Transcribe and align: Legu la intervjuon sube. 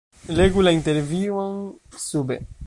Legu 0.37 0.63
la 0.63 0.71
intervjuon 0.77 1.61
sube. 2.07 2.39